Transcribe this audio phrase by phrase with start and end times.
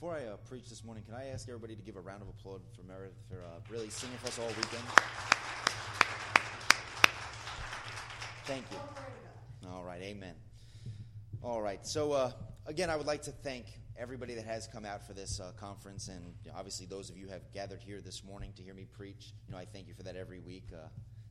[0.00, 2.28] before I uh, preach this morning, can I ask everybody to give a round of
[2.28, 4.82] applause for Meredith for uh, really singing for us all weekend?
[8.46, 8.78] Thank you.
[9.68, 10.36] All right, amen.
[11.42, 12.32] All right, so uh,
[12.64, 13.66] again, I would like to thank
[13.98, 17.18] everybody that has come out for this uh, conference, and you know, obviously those of
[17.18, 19.34] you who have gathered here this morning to hear me preach.
[19.46, 20.68] You know, I thank you for that every week.
[20.72, 20.88] Uh,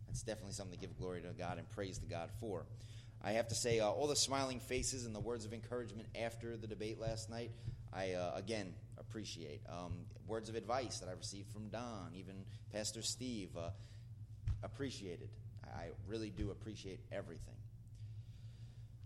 [0.09, 2.67] it's definitely something to give glory to God and praise to God for.
[3.23, 6.55] I have to say, uh, all the smiling faces and the words of encouragement after
[6.55, 7.49] the debate last night,
[7.93, 9.61] I uh, again appreciate.
[9.69, 9.93] Um,
[10.27, 12.35] words of advice that I received from Don, even
[12.71, 13.69] Pastor Steve, uh,
[14.63, 15.29] appreciated.
[15.65, 17.55] I really do appreciate everything.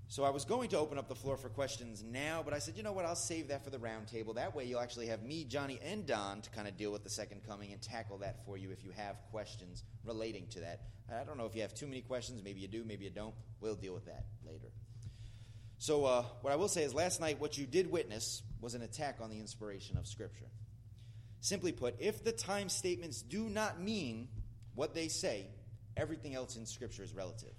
[0.07, 2.77] So I was going to open up the floor for questions now, but I said,
[2.77, 4.35] you know what, I'll save that for the roundtable.
[4.35, 7.09] That way you'll actually have me, Johnny, and Don to kind of deal with the
[7.09, 10.81] second coming and tackle that for you if you have questions relating to that.
[11.11, 12.43] I don't know if you have too many questions.
[12.43, 13.33] Maybe you do, maybe you don't.
[13.59, 14.67] We'll deal with that later.
[15.79, 18.81] So, uh, what I will say is last night, what you did witness was an
[18.81, 20.50] attack on the inspiration of Scripture.
[21.42, 24.30] Simply put, if the time statements do not mean
[24.73, 25.47] what they say,
[25.97, 27.53] everything else in Scripture is relative.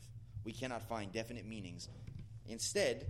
[0.45, 1.89] We cannot find definite meanings
[2.47, 3.07] Instead,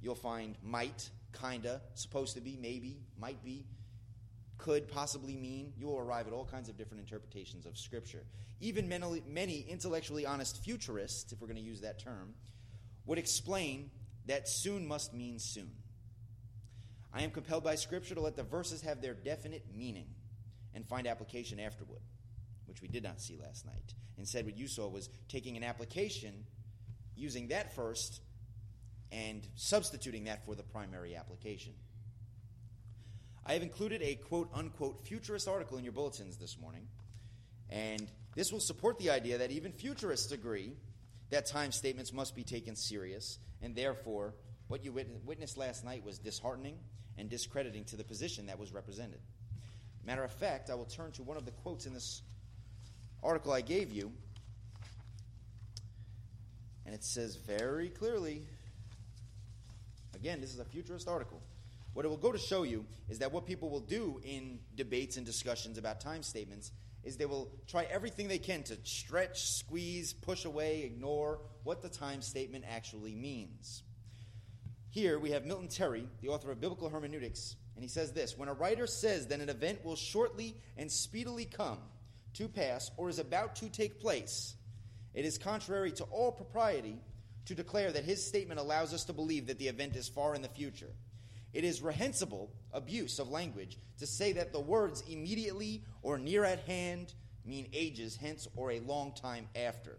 [0.00, 3.66] you'll find might, kinda, supposed to be, maybe, might be,
[4.56, 5.72] could possibly mean.
[5.76, 8.24] You will arrive at all kinds of different interpretations of Scripture.
[8.60, 12.34] Even many intellectually honest futurists, if we're going to use that term,
[13.04, 13.90] would explain
[14.26, 15.70] that soon must mean soon.
[17.14, 20.08] I am compelled by Scripture to let the verses have their definite meaning
[20.74, 22.00] and find application afterward,
[22.66, 23.94] which we did not see last night.
[24.18, 26.44] Instead, what you saw was taking an application,
[27.14, 28.20] using that first,
[29.12, 31.72] and substituting that for the primary application.
[33.46, 36.88] I have included a quote unquote futurist article in your bulletins this morning,
[37.70, 40.72] and this will support the idea that even futurists agree
[41.30, 44.34] that time statements must be taken serious, and therefore,
[44.66, 46.76] what you witnessed last night was disheartening
[47.18, 49.20] and discrediting to the position that was represented.
[50.06, 52.22] Matter of fact, I will turn to one of the quotes in this
[53.22, 54.12] article I gave you,
[56.84, 58.42] and it says very clearly
[60.24, 61.42] Again, this is a futurist article.
[61.92, 65.18] What it will go to show you is that what people will do in debates
[65.18, 66.72] and discussions about time statements
[67.02, 71.90] is they will try everything they can to stretch, squeeze, push away, ignore what the
[71.90, 73.82] time statement actually means.
[74.94, 78.48] Here we have Milton Terry, the author of Biblical Hermeneutics, and he says this When
[78.48, 81.78] a writer says that an event will shortly and speedily come
[82.34, 84.54] to pass or is about to take place,
[85.12, 87.00] it is contrary to all propriety
[87.46, 90.42] to declare that his statement allows us to believe that the event is far in
[90.42, 90.92] the future.
[91.52, 96.60] It is reprehensible abuse of language to say that the words immediately or near at
[96.68, 99.98] hand mean ages hence or a long time after.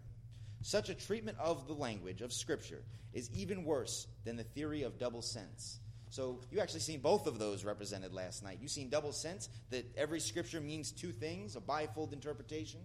[0.66, 2.82] Such a treatment of the language of Scripture
[3.14, 5.78] is even worse than the theory of double sense.
[6.10, 8.58] So you actually seen both of those represented last night.
[8.60, 12.80] You've seen double sense, that every Scripture means two things, a bifold interpretation,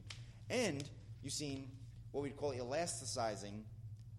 [0.51, 0.85] and
[1.23, 1.71] you've seen
[2.13, 3.63] what we'd call elasticizing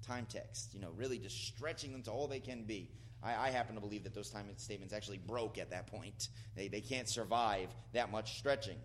[0.01, 2.89] time text, you know, really just stretching them to all they can be.
[3.21, 6.29] I, I, happen to believe that those time statements actually broke at that point.
[6.55, 8.77] They, they can't survive that much stretching.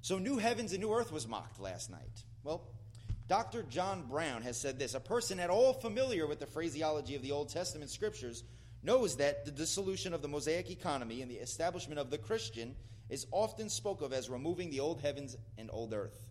[0.00, 2.22] So, New Heavens and New Earth was mocked last night.
[2.44, 2.68] Well,
[3.28, 3.64] Dr.
[3.64, 7.32] John Brown has said this A person at all familiar with the phraseology of the
[7.32, 8.44] Old Testament scriptures
[8.82, 12.76] knows that the dissolution of the Mosaic economy and the establishment of the Christian
[13.08, 16.26] is often spoke of as removing the old heavens and old earth,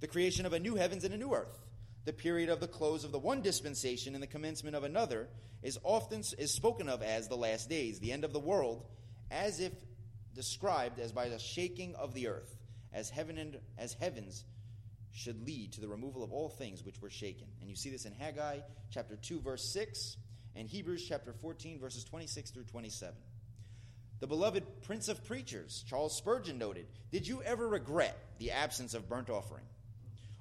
[0.00, 1.62] the creation of a new heavens and a new earth
[2.04, 5.28] the period of the close of the one dispensation and the commencement of another
[5.62, 8.84] is often is spoken of as the last days, the end of the world,
[9.30, 9.72] as if
[10.34, 12.56] described as by the shaking of the earth,
[12.92, 14.44] as heaven and as heavens
[15.12, 17.46] should lead to the removal of all things which were shaken.
[17.60, 20.16] And you see this in Haggai chapter 2 verse 6
[20.56, 23.14] and Hebrews chapter 14 verses 26 through 27.
[24.20, 29.08] The beloved Prince of Preachers, Charles Spurgeon noted, "Did you ever regret the absence of
[29.08, 29.66] burnt offering?"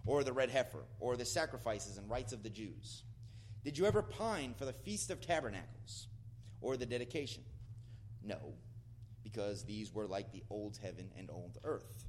[0.05, 3.03] or the red heifer, or the sacrifices and rites of the Jews?
[3.63, 6.07] Did you ever pine for the Feast of Tabernacles,
[6.59, 7.43] or the dedication?
[8.23, 8.53] No,
[9.23, 12.05] because these were like the old heaven and old earth.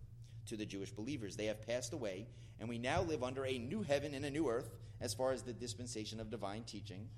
[0.48, 2.26] To the Jewish believers, they have passed away,
[2.58, 5.42] and we now live under a new heaven and a new earth as far as
[5.42, 7.08] the dispensation of divine teaching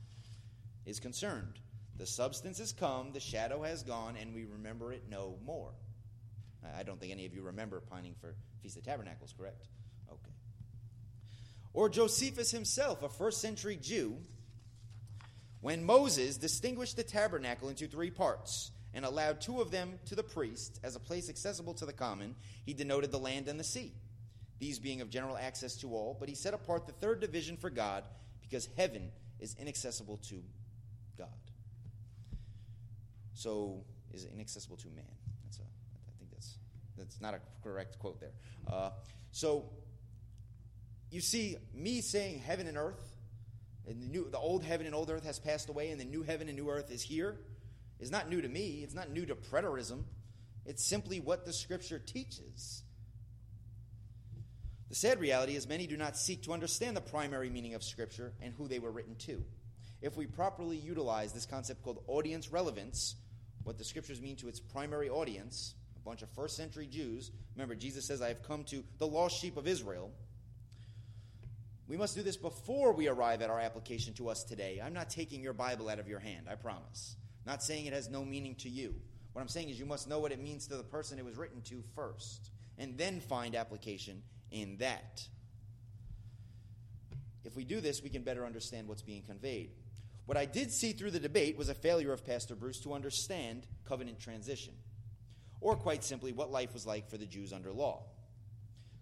[0.86, 1.58] is concerned.
[1.96, 5.70] The substance has come, the shadow has gone, and we remember it no more.
[6.76, 9.68] I don't think any of you remember pining for Feast of Tabernacles, correct?
[10.10, 10.32] Okay.
[11.72, 14.16] Or Josephus himself, a first century Jew,
[15.60, 20.22] when Moses distinguished the tabernacle into three parts and allowed two of them to the
[20.22, 23.92] priest as a place accessible to the common, he denoted the land and the sea,
[24.58, 27.70] these being of general access to all, but he set apart the third division for
[27.70, 28.04] God
[28.40, 29.10] because heaven
[29.40, 30.42] is inaccessible to
[31.18, 31.28] God.
[33.34, 35.04] So is inaccessible to man.
[35.44, 36.54] That's a, I think that's
[36.96, 38.32] that's not a correct quote there.
[38.70, 38.90] Uh,
[39.32, 39.64] so
[41.10, 43.12] you see me saying heaven and earth,
[43.86, 46.22] and the, new, the old heaven and old earth has passed away, and the new
[46.22, 47.38] heaven and new earth is here,
[48.04, 48.82] is not new to me.
[48.84, 50.04] It's not new to preterism.
[50.66, 52.82] It's simply what the Scripture teaches.
[54.90, 58.34] The sad reality is, many do not seek to understand the primary meaning of Scripture
[58.42, 59.42] and who they were written to.
[60.02, 63.16] If we properly utilize this concept called audience relevance,
[63.64, 67.74] what the Scriptures mean to its primary audience, a bunch of first century Jews, remember,
[67.74, 70.12] Jesus says, I have come to the lost sheep of Israel.
[71.88, 74.82] We must do this before we arrive at our application to us today.
[74.84, 77.16] I'm not taking your Bible out of your hand, I promise.
[77.46, 78.94] Not saying it has no meaning to you.
[79.32, 81.36] What I'm saying is you must know what it means to the person it was
[81.36, 85.26] written to first, and then find application in that.
[87.44, 89.70] If we do this, we can better understand what's being conveyed.
[90.26, 93.66] What I did see through the debate was a failure of Pastor Bruce to understand
[93.84, 94.74] covenant transition,
[95.60, 98.04] or quite simply, what life was like for the Jews under law.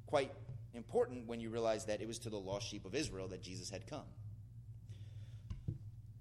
[0.07, 0.33] Quite
[0.75, 3.71] important when you realize that it was to the lost sheep of Israel that Jesus
[3.71, 4.07] had come.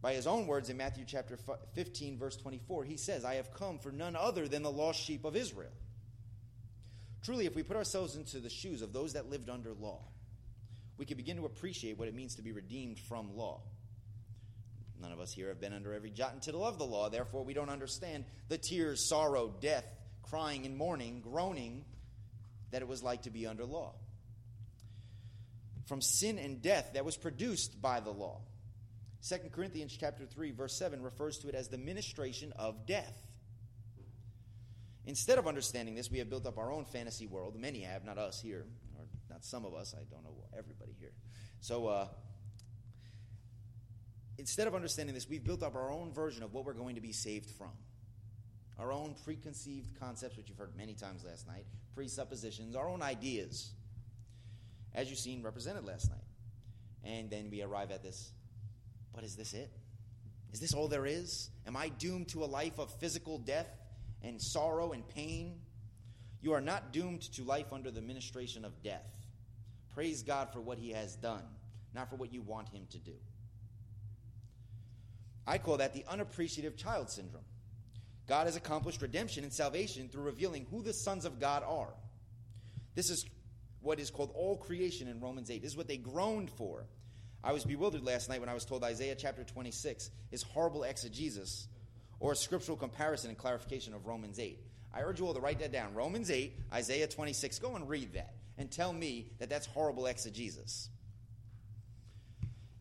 [0.01, 1.37] By his own words in Matthew chapter
[1.75, 5.25] 15, verse 24, he says, I have come for none other than the lost sheep
[5.25, 5.71] of Israel.
[7.23, 9.99] Truly, if we put ourselves into the shoes of those that lived under law,
[10.97, 13.61] we can begin to appreciate what it means to be redeemed from law.
[14.99, 17.43] None of us here have been under every jot and tittle of the law, therefore,
[17.43, 19.85] we don't understand the tears, sorrow, death,
[20.23, 21.85] crying and mourning, groaning
[22.71, 23.93] that it was like to be under law.
[25.85, 28.41] From sin and death that was produced by the law.
[29.27, 33.21] 2 Corinthians chapter 3 verse 7 refers to it as the ministration of death.
[35.05, 37.55] Instead of understanding this, we have built up our own fantasy world.
[37.55, 38.65] Many have, not us here,
[38.97, 39.95] or not some of us.
[39.95, 41.11] I don't know everybody here.
[41.59, 42.07] So, uh,
[44.37, 47.01] instead of understanding this, we've built up our own version of what we're going to
[47.01, 47.71] be saved from.
[48.77, 51.65] Our own preconceived concepts, which you've heard many times last night,
[51.95, 53.71] presuppositions, our own ideas,
[54.93, 56.19] as you've seen represented last night.
[57.03, 58.31] And then we arrive at this
[59.13, 59.71] but is this it?
[60.53, 61.49] Is this all there is?
[61.65, 63.69] Am I doomed to a life of physical death
[64.21, 65.59] and sorrow and pain?
[66.41, 69.07] You are not doomed to life under the ministration of death.
[69.93, 71.43] Praise God for what He has done,
[71.93, 73.13] not for what you want Him to do.
[75.45, 77.43] I call that the unappreciative child syndrome.
[78.27, 81.93] God has accomplished redemption and salvation through revealing who the sons of God are.
[82.95, 83.25] This is
[83.81, 85.61] what is called all creation in Romans 8.
[85.61, 86.85] This is what they groaned for
[87.43, 91.67] I was bewildered last night when I was told Isaiah chapter 26 is horrible exegesis
[92.19, 94.59] or a scriptural comparison and clarification of Romans 8.
[94.93, 95.93] I urge you all to write that down.
[95.95, 97.59] Romans 8, Isaiah 26.
[97.59, 100.89] Go and read that and tell me that that's horrible exegesis.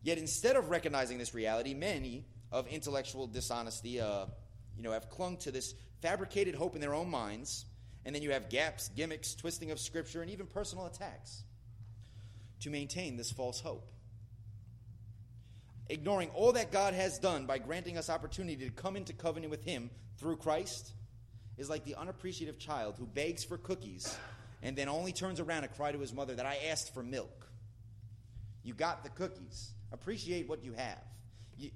[0.03, 4.25] Yet instead of recognizing this reality, many of intellectual dishonesty, uh,
[4.77, 7.65] you know, have clung to this fabricated hope in their own minds,
[8.05, 11.43] and then you have gaps, gimmicks, twisting of scripture, and even personal attacks
[12.59, 13.87] to maintain this false hope
[15.91, 19.63] ignoring all that God has done by granting us opportunity to come into covenant with
[19.63, 20.93] Him through Christ,
[21.57, 24.17] is like the unappreciative child who begs for cookies
[24.63, 27.47] and then only turns around and cry to his mother that I asked for milk.
[28.63, 29.73] You got the cookies.
[29.91, 31.03] Appreciate what you have.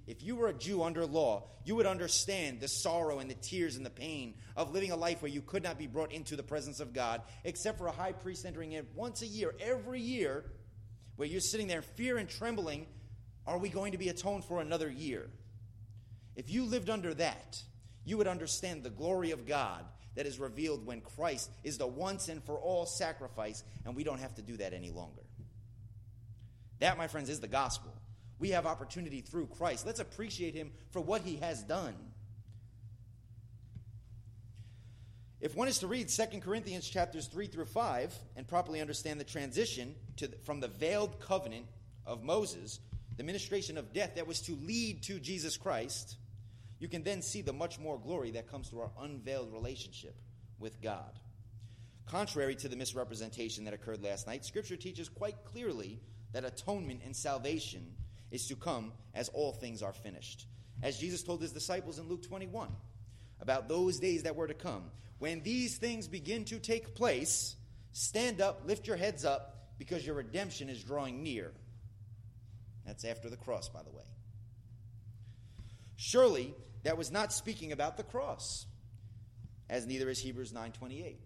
[0.07, 3.75] if you were a Jew under law, you would understand the sorrow and the tears
[3.75, 6.41] and the pain of living a life where you could not be brought into the
[6.43, 10.45] presence of God, except for a high priest entering in once a year, every year,
[11.17, 12.87] where you're sitting there in fear and trembling
[13.47, 15.29] are we going to be atoned for another year?
[16.35, 17.61] If you lived under that,
[18.03, 19.85] you would understand the glory of God
[20.15, 24.19] that is revealed when Christ is the once and for all sacrifice, and we don't
[24.19, 25.21] have to do that any longer.
[26.79, 27.93] That, my friends, is the gospel.
[28.39, 29.85] We have opportunity through Christ.
[29.85, 31.95] Let's appreciate him for what he has done.
[35.39, 39.25] If one is to read 2 Corinthians chapters 3 through 5 and properly understand the
[39.25, 41.65] transition the, from the veiled covenant
[42.05, 42.79] of Moses
[43.17, 46.17] the ministration of death that was to lead to Jesus Christ,
[46.79, 50.15] you can then see the much more glory that comes through our unveiled relationship
[50.59, 51.19] with God.
[52.05, 55.99] Contrary to the misrepresentation that occurred last night, Scripture teaches quite clearly
[56.33, 57.85] that atonement and salvation
[58.31, 60.45] is to come as all things are finished.
[60.83, 62.69] As Jesus told his disciples in Luke 21
[63.39, 64.83] about those days that were to come.
[65.19, 67.55] When these things begin to take place,
[67.93, 71.51] stand up, lift your heads up, because your redemption is drawing near.
[72.85, 74.03] That's after the cross, by the way.
[75.95, 78.65] Surely that was not speaking about the cross,
[79.69, 81.19] as neither is Hebrews 9:28.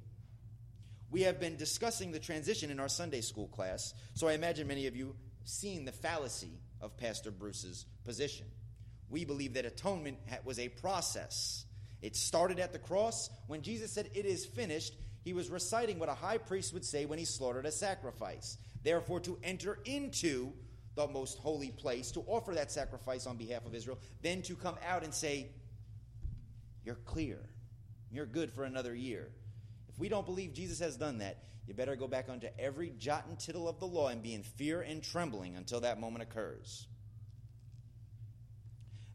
[1.12, 4.88] We have been discussing the transition in our Sunday school class, so I imagine many
[4.88, 8.46] of you seen the fallacy of Pastor Bruce's position.
[9.10, 11.66] We believe that atonement was a process,
[12.02, 13.30] It started at the cross.
[13.48, 17.06] When Jesus said, It is finished, he was reciting what a high priest would say
[17.06, 18.58] when he slaughtered a sacrifice.
[18.84, 20.54] Therefore, to enter into
[20.96, 24.76] the most holy place, to offer that sacrifice on behalf of Israel, then to come
[24.88, 25.48] out and say,
[26.84, 27.40] You're clear.
[28.12, 29.30] You're good for another year.
[29.88, 33.26] If we don't believe Jesus has done that, you better go back onto every jot
[33.28, 36.88] and tittle of the law and be in fear and trembling until that moment occurs.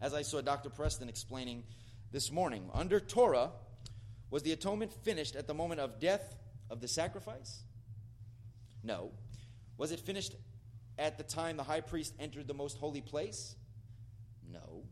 [0.00, 0.70] As I saw Dr.
[0.70, 1.64] Preston explaining
[2.12, 3.50] this morning, under Torah,
[4.30, 6.36] was the atonement finished at the moment of death
[6.70, 7.62] of the sacrifice?
[8.84, 9.10] No.
[9.76, 10.34] Was it finished
[10.98, 13.56] at the time the high priest entered the most holy place?
[14.50, 14.84] No.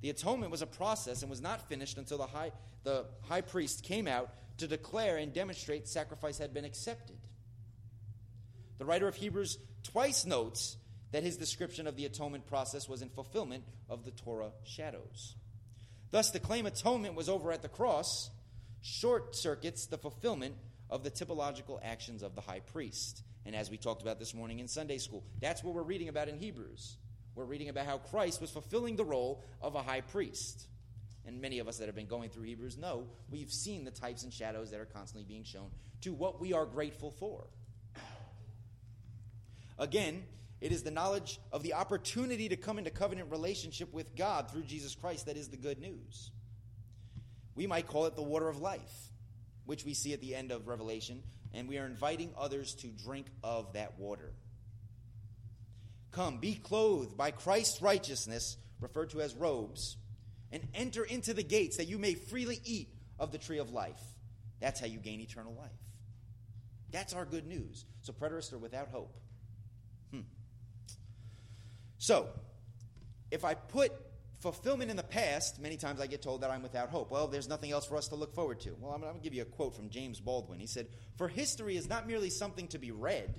[0.00, 2.52] The atonement was a process and was not finished until the high,
[2.84, 7.18] the high priest came out to declare and demonstrate sacrifice had been accepted.
[8.78, 10.76] The writer of Hebrews twice notes
[11.12, 15.34] that his description of the atonement process was in fulfillment of the Torah shadows.
[16.10, 18.30] Thus, the claim atonement was over at the cross
[18.82, 20.54] short circuits the fulfillment
[20.88, 23.22] of the typological actions of the high priest.
[23.46, 26.28] And as we talked about this morning in Sunday school, that's what we're reading about
[26.28, 26.96] in Hebrews.
[27.36, 30.66] We're reading about how Christ was fulfilling the role of a high priest.
[31.24, 34.24] And many of us that have been going through Hebrews know we've seen the types
[34.24, 37.46] and shadows that are constantly being shown to what we are grateful for.
[39.78, 40.24] Again,
[40.60, 44.62] it is the knowledge of the opportunity to come into covenant relationship with God through
[44.62, 46.32] Jesus Christ that is the good news.
[47.54, 49.12] We might call it the water of life,
[49.66, 51.22] which we see at the end of Revelation,
[51.56, 54.32] and we are inviting others to drink of that water.
[56.12, 59.96] Come, be clothed by Christ's righteousness, referred to as robes,
[60.52, 64.00] and enter into the gates that you may freely eat of the tree of life.
[64.60, 65.70] That's how you gain eternal life.
[66.90, 67.84] That's our good news.
[68.02, 69.16] So, preterists are without hope.
[70.12, 70.20] Hmm.
[71.98, 72.28] So,
[73.30, 73.92] if I put
[74.38, 77.10] fulfillment in the past, many times I get told that I'm without hope.
[77.10, 78.74] Well, there's nothing else for us to look forward to.
[78.78, 80.60] Well, I'm, I'm going to give you a quote from James Baldwin.
[80.60, 83.34] He said, For history is not merely something to be read,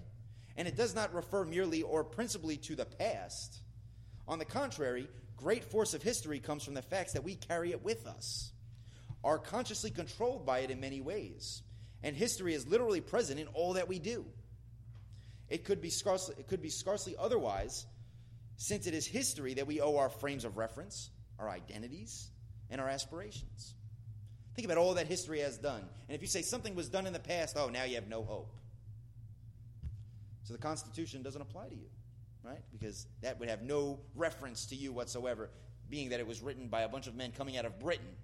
[0.56, 3.60] and it does not refer merely or principally to the past.
[4.28, 7.84] On the contrary, great force of history comes from the facts that we carry it
[7.84, 8.52] with us,
[9.24, 11.62] are consciously controlled by it in many ways,
[12.04, 14.26] and history is literally present in all that we do.
[15.50, 17.86] It could be scarcely, it could be scarcely otherwise
[18.58, 22.30] since it is history that we owe our frames of reference, our identities,
[22.70, 23.76] and our aspirations.
[24.56, 25.84] Think about all that history has done.
[26.10, 28.24] And if you say something was done in the past, oh, now you have no
[28.24, 28.52] hope.
[30.44, 31.90] So the Constitution doesn't apply to you,
[32.44, 32.64] right?
[32.72, 35.52] Because that would have no reference to you whatsoever,
[35.90, 38.16] being that it was written by a bunch of men coming out of Britain.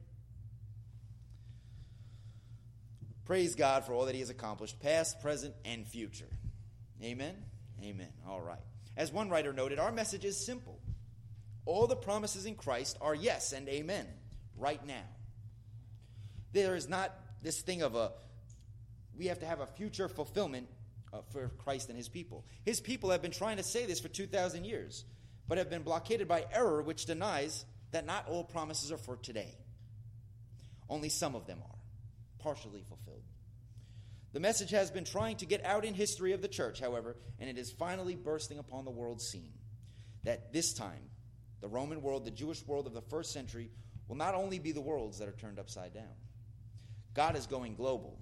[3.25, 6.30] Praise God for all that He has accomplished, past, present, and future.
[7.04, 7.36] Amen?
[7.84, 8.10] Amen.
[8.28, 8.60] All right.
[8.95, 10.79] As one writer noted, our message is simple.
[11.65, 14.05] All the promises in Christ are yes and amen
[14.57, 15.03] right now.
[16.51, 18.12] There is not this thing of a,
[19.17, 20.67] we have to have a future fulfillment
[21.12, 22.45] uh, for Christ and his people.
[22.65, 25.05] His people have been trying to say this for 2,000 years,
[25.47, 29.55] but have been blockaded by error, which denies that not all promises are for today.
[30.89, 31.77] Only some of them are,
[32.39, 33.23] partially fulfilled.
[34.34, 37.48] The message has been trying to get out in history of the church, however, and
[37.48, 39.54] it is finally bursting upon the world scene.
[40.24, 41.10] That this time,
[41.62, 43.70] the Roman world, the Jewish world of the first century,
[44.08, 46.16] will not only be the worlds that are turned upside down.
[47.13, 48.18] God is going global.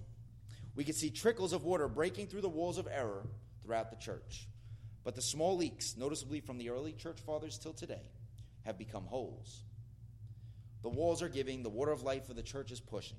[0.74, 3.26] We can see trickles of water breaking through the walls of error
[3.62, 4.48] throughout the church.
[5.04, 8.02] But the small leaks, noticeably from the early church fathers till today,
[8.66, 9.62] have become holes.
[10.82, 13.18] The walls are giving, the water of life for the church is pushing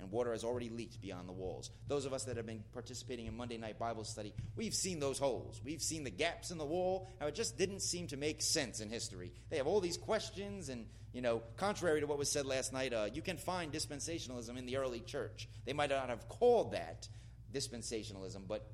[0.00, 1.70] and water has already leaked beyond the walls.
[1.88, 5.18] Those of us that have been participating in Monday night Bible study, we've seen those
[5.18, 5.60] holes.
[5.64, 8.80] We've seen the gaps in the wall, how it just didn't seem to make sense
[8.80, 9.32] in history.
[9.50, 12.92] They have all these questions, and, you know, contrary to what was said last night,
[12.92, 15.48] uh, you can find dispensationalism in the early church.
[15.64, 17.08] They might not have called that
[17.52, 18.70] dispensationalism, but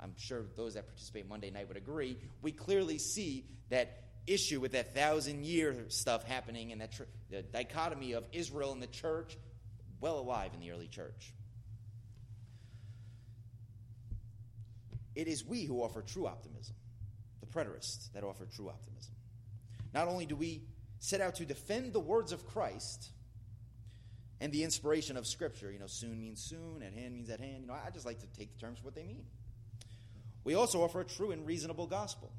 [0.00, 2.18] I'm sure those that participate Monday night would agree.
[2.42, 7.42] We clearly see that issue with that thousand year stuff happening and that tr- the
[7.42, 9.36] dichotomy of Israel and the church
[10.02, 11.32] well alive in the early church.
[15.14, 16.74] It is we who offer true optimism,
[17.40, 19.12] the preterists that offer true optimism.
[19.94, 20.64] Not only do we
[20.98, 23.10] set out to defend the words of Christ
[24.40, 27.60] and the inspiration of Scripture, you know, soon means soon, at hand means at hand.
[27.60, 29.24] You know, I just like to take the terms for what they mean.
[30.44, 32.32] We also offer a true and reasonable gospel.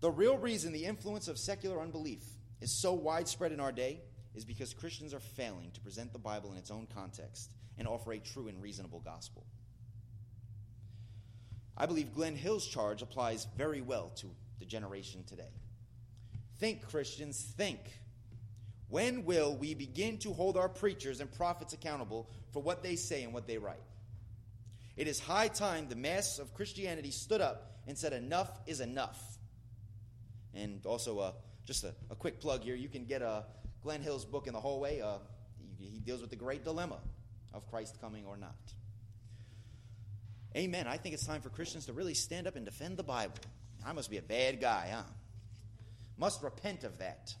[0.00, 2.22] The real reason the influence of secular unbelief
[2.60, 4.02] is so widespread in our day
[4.38, 8.12] is because Christians are failing to present the Bible in its own context and offer
[8.12, 9.44] a true and reasonable gospel.
[11.76, 14.30] I believe Glenn Hill's charge applies very well to
[14.60, 15.50] the generation today.
[16.60, 17.80] Think, Christians, think.
[18.88, 23.24] When will we begin to hold our preachers and prophets accountable for what they say
[23.24, 23.82] and what they write?
[24.96, 29.20] It is high time the mass of Christianity stood up and said, Enough is enough.
[30.54, 31.32] And also, uh,
[31.66, 33.42] just a, a, quick plug here you can get uh,
[33.82, 35.00] Glenn Hill's book in the hallway.
[35.00, 35.18] Uh,
[35.78, 36.98] he deals with the great dilemma
[37.54, 38.56] of Christ coming or not.
[40.56, 40.86] Amen.
[40.86, 43.34] I think it's time for Christians to really stand up and defend the Bible.
[43.86, 45.02] I must be a bad guy, huh?
[46.16, 47.34] Must repent of that.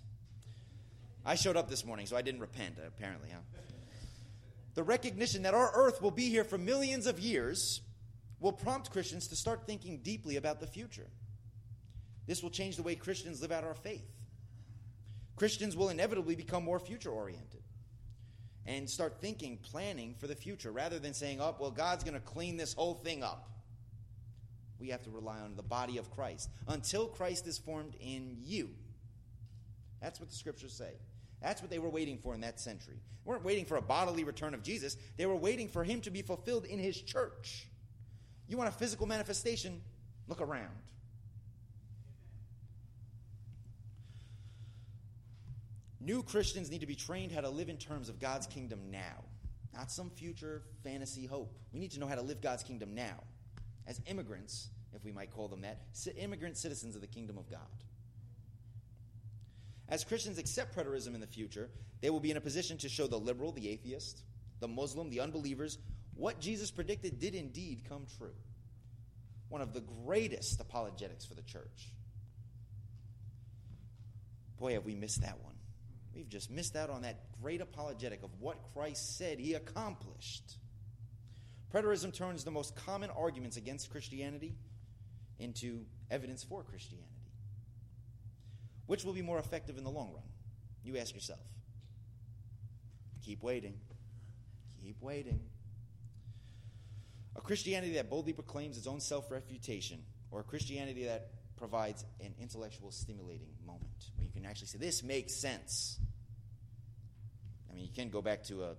[1.24, 3.40] I showed up this morning, so I didn't repent, apparently, huh?
[4.74, 7.80] The recognition that our earth will be here for millions of years
[8.38, 11.08] will prompt Christians to start thinking deeply about the future.
[12.26, 14.06] This will change the way Christians live out our faith.
[15.38, 17.62] Christians will inevitably become more future oriented
[18.66, 22.20] and start thinking, planning for the future, rather than saying, oh, well, God's going to
[22.20, 23.48] clean this whole thing up.
[24.80, 28.70] We have to rely on the body of Christ until Christ is formed in you.
[30.02, 30.92] That's what the scriptures say.
[31.40, 32.96] That's what they were waiting for in that century.
[33.24, 36.10] They weren't waiting for a bodily return of Jesus, they were waiting for him to
[36.10, 37.68] be fulfilled in his church.
[38.48, 39.80] You want a physical manifestation?
[40.26, 40.74] Look around.
[46.00, 49.24] New Christians need to be trained how to live in terms of God's kingdom now,
[49.74, 51.52] not some future fantasy hope.
[51.72, 53.24] We need to know how to live God's kingdom now
[53.86, 55.80] as immigrants, if we might call them that,
[56.16, 57.60] immigrant citizens of the kingdom of God.
[59.88, 63.06] As Christians accept preterism in the future, they will be in a position to show
[63.06, 64.22] the liberal, the atheist,
[64.60, 65.78] the Muslim, the unbelievers,
[66.14, 68.34] what Jesus predicted did indeed come true.
[69.48, 71.92] One of the greatest apologetics for the church.
[74.58, 75.54] Boy, have we missed that one.
[76.14, 80.58] We've just missed out on that great apologetic of what Christ said he accomplished.
[81.72, 84.54] Preterism turns the most common arguments against Christianity
[85.38, 87.08] into evidence for Christianity.
[88.86, 90.24] Which will be more effective in the long run?
[90.82, 91.40] You ask yourself.
[93.22, 93.74] Keep waiting.
[94.82, 95.40] Keep waiting.
[97.36, 102.34] A Christianity that boldly proclaims its own self refutation, or a Christianity that provides an
[102.40, 105.98] intellectual stimulating moment where you can actually say, This makes sense.
[107.70, 108.74] I mean, you can go back to a,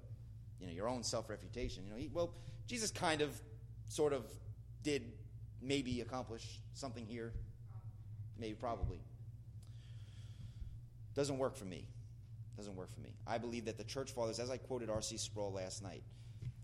[0.60, 1.86] you know, your own self-refutation.
[1.86, 2.34] You know, he, well,
[2.68, 3.39] Jesus kind of,
[3.88, 4.26] sort of,
[4.84, 5.12] did
[5.62, 7.34] maybe accomplish something here,
[8.38, 9.00] maybe, probably.
[11.15, 11.86] Doesn't work for me.
[12.56, 13.13] Doesn't work for me.
[13.28, 15.18] I believe that the church fathers, as I quoted R.C.
[15.18, 16.04] Sproul last night,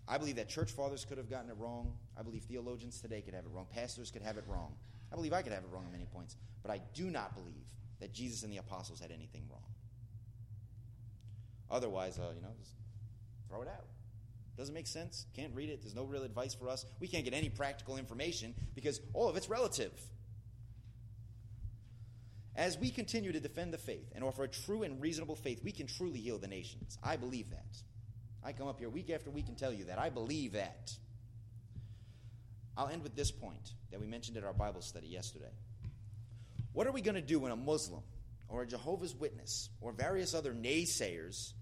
[0.08, 1.92] I believe that church fathers could have gotten it wrong.
[2.18, 3.66] I believe theologians today could have it wrong.
[3.74, 4.74] Pastors could have it wrong.
[5.12, 6.36] I believe I could have it wrong on many points.
[6.62, 7.64] But I do not believe
[8.00, 9.62] that Jesus and the apostles had anything wrong.
[11.70, 12.72] Otherwise, uh, you know, just
[13.48, 13.86] throw it out.
[14.56, 15.26] Doesn't make sense.
[15.34, 15.82] Can't read it.
[15.82, 16.86] There's no real advice for us.
[17.00, 19.92] We can't get any practical information because all of it's relative.
[22.54, 25.72] As we continue to defend the faith and offer a true and reasonable faith, we
[25.72, 26.96] can truly heal the nations.
[27.02, 27.76] I believe that.
[28.42, 29.98] I come up here week after week and tell you that.
[29.98, 30.92] I believe that.
[32.76, 35.52] I'll end with this point that we mentioned at our Bible study yesterday.
[36.72, 38.02] What are we going to do when a Muslim
[38.48, 41.52] or a Jehovah's Witness or various other naysayers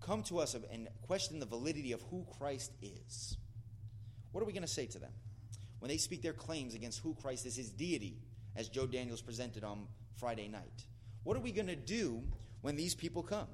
[0.00, 3.36] come to us and question the validity of who Christ is,
[4.32, 5.12] what are we going to say to them?
[5.78, 8.18] When they speak their claims against who Christ is, his deity,
[8.56, 10.86] as Joe Daniels presented on Friday night,
[11.24, 12.22] what are we going to do
[12.60, 13.48] when these people come?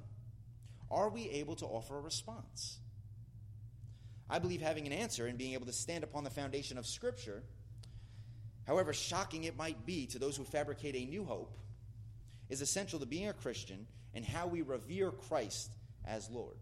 [0.91, 2.79] Are we able to offer a response?
[4.29, 7.43] I believe having an answer and being able to stand upon the foundation of Scripture
[8.69, 11.57] however shocking it might be to those who fabricate a new hope,
[12.49, 15.71] is essential to being a Christian and how we revere Christ
[16.05, 16.55] as Lord.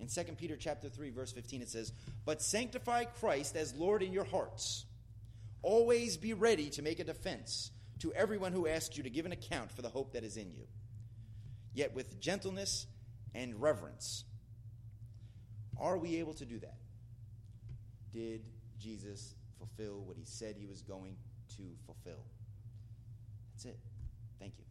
[0.00, 1.92] In 2 Peter chapter 3 verse 15 it says,
[2.24, 4.84] "But sanctify Christ as Lord in your hearts.
[5.62, 9.30] Always be ready to make a defense to everyone who asks you to give an
[9.30, 10.66] account for the hope that is in you,
[11.72, 12.88] yet with gentleness
[13.32, 14.24] and reverence."
[15.78, 16.76] Are we able to do that?
[18.12, 18.42] Did
[18.78, 21.16] Jesus fulfill what he said he was going
[21.56, 22.24] to fulfill.
[23.52, 23.78] That's it.
[24.40, 24.64] Thank you.